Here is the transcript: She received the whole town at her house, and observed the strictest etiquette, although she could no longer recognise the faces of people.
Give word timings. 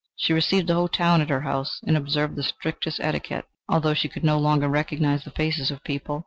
She 0.15 0.33
received 0.33 0.65
the 0.65 0.73
whole 0.73 0.87
town 0.87 1.21
at 1.21 1.29
her 1.29 1.41
house, 1.41 1.79
and 1.85 1.95
observed 1.95 2.35
the 2.35 2.41
strictest 2.41 2.99
etiquette, 2.99 3.45
although 3.69 3.93
she 3.93 4.09
could 4.09 4.23
no 4.23 4.39
longer 4.39 4.67
recognise 4.67 5.23
the 5.25 5.29
faces 5.29 5.69
of 5.69 5.83
people. 5.83 6.19